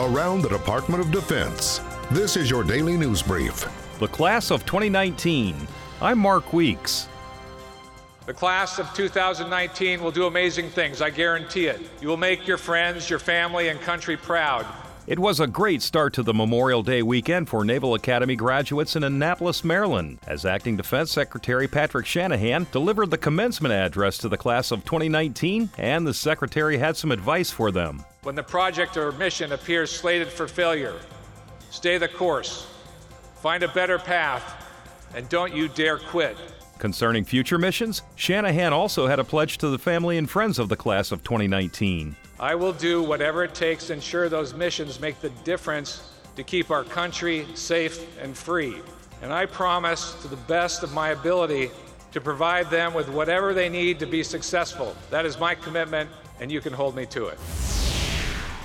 [0.00, 1.82] around the Department of Defense.
[2.10, 3.68] This is your daily news brief.
[3.98, 5.68] The class of 2019.
[6.00, 7.06] I'm Mark Weeks.
[8.24, 11.82] The class of 2019 will do amazing things, I guarantee it.
[12.00, 14.64] You will make your friends, your family, and country proud.
[15.06, 19.02] It was a great start to the Memorial Day weekend for Naval Academy graduates in
[19.02, 24.70] Annapolis, Maryland, as Acting Defense Secretary Patrick Shanahan delivered the commencement address to the class
[24.70, 28.04] of 2019, and the Secretary had some advice for them.
[28.22, 31.00] When the project or mission appears slated for failure,
[31.70, 32.66] stay the course,
[33.36, 34.66] find a better path,
[35.14, 36.36] and don't you dare quit.
[36.78, 40.76] Concerning future missions, Shanahan also had a pledge to the family and friends of the
[40.76, 42.14] class of 2019.
[42.40, 46.70] I will do whatever it takes to ensure those missions make the difference to keep
[46.70, 48.76] our country safe and free.
[49.20, 51.70] And I promise, to the best of my ability,
[52.12, 54.96] to provide them with whatever they need to be successful.
[55.10, 56.08] That is my commitment,
[56.40, 57.38] and you can hold me to it.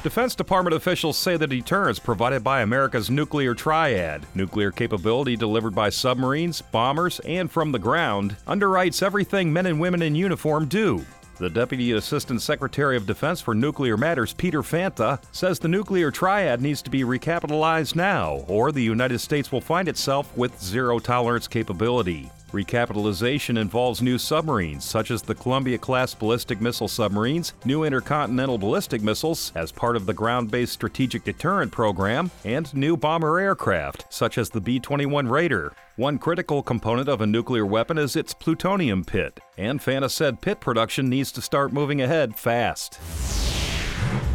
[0.04, 5.90] Defense Department officials say the deterrence provided by America's nuclear triad, nuclear capability delivered by
[5.90, 11.04] submarines, bombers, and from the ground, underwrites everything men and women in uniform do.
[11.38, 16.62] The Deputy Assistant Secretary of Defense for Nuclear Matters, Peter Fanta, says the nuclear triad
[16.62, 21.50] needs to be recapitalized now, or the United States will find itself with zero tolerance
[21.50, 22.32] capability.
[22.52, 29.02] Recapitalization involves new submarines, such as the Columbia class ballistic missile submarines, new intercontinental ballistic
[29.02, 34.38] missiles as part of the ground based strategic deterrent program, and new bomber aircraft, such
[34.38, 35.74] as the B 21 Raider.
[35.98, 40.60] One critical component of a nuclear weapon is its plutonium pit, and Fanta said pit
[40.60, 43.00] production needs to start moving ahead fast.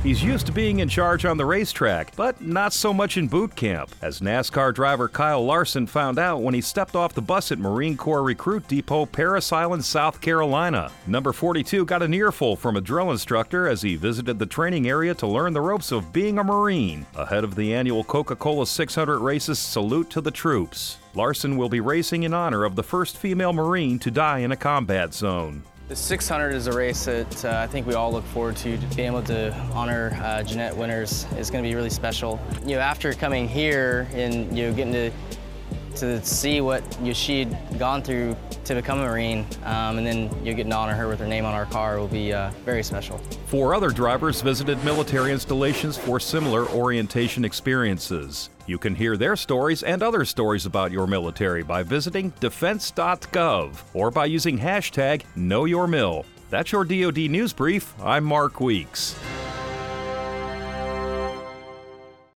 [0.03, 3.55] He's used to being in charge on the racetrack, but not so much in boot
[3.55, 7.59] camp, as NASCAR driver Kyle Larson found out when he stepped off the bus at
[7.59, 10.91] Marine Corps Recruit Depot, Parris Island, South Carolina.
[11.07, 15.13] Number 42 got an earful from a drill instructor as he visited the training area
[15.17, 19.19] to learn the ropes of being a Marine, ahead of the annual Coca Cola 600
[19.19, 20.97] races salute to the troops.
[21.15, 24.57] Larson will be racing in honor of the first female Marine to die in a
[24.57, 25.63] combat zone.
[25.91, 28.79] The 600 is a race that uh, I think we all look forward to.
[28.95, 32.39] Being able to honor uh, Jeannette Winters is going to be really special.
[32.65, 35.11] You know, after coming here and you know getting to
[35.97, 40.55] to see what you she'd gone through to become a Marine, um, and then you
[40.55, 43.19] get to honor her with her name on our car will be uh, very special.
[43.47, 48.51] Four other drivers visited military installations for similar orientation experiences.
[48.67, 54.11] You can hear their stories and other stories about your military by visiting defense.gov or
[54.11, 56.25] by using hashtag KnowYourMil.
[56.51, 57.95] That's your DoD News Brief.
[58.01, 59.17] I'm Mark Weeks.